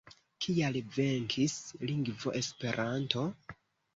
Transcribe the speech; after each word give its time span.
Kial 0.43 0.79
venkis 0.95 1.57
lingvo 1.91 2.33
Esperanto? 2.41 3.27